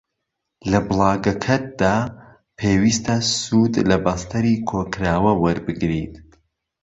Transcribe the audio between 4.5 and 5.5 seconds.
کۆکراوە